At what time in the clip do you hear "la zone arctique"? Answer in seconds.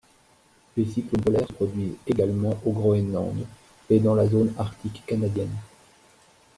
4.15-5.03